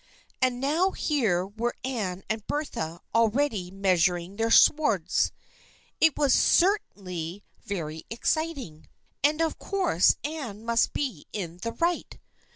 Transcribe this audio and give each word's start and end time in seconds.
And 0.41 0.59
now 0.59 0.89
here 0.97 1.45
were 1.45 1.75
Anne 1.83 2.23
and 2.27 2.47
Bertha 2.47 3.01
already 3.13 3.69
measuring 3.69 4.35
their 4.37 4.49
swords. 4.49 5.31
It 5.99 6.17
was 6.17 6.33
certainly 6.33 7.43
234 7.57 7.59
THE 7.59 7.59
FKIENDSHIP 7.59 7.59
OF 7.59 7.59
ANNE 7.59 7.75
very 7.75 8.05
exciting. 8.09 8.87
And 9.23 9.41
of 9.43 9.59
course 9.59 10.15
Anne 10.23 10.65
must 10.65 10.93
be 10.93 11.27
in 11.31 11.57
the 11.61 11.73
right 11.73 12.17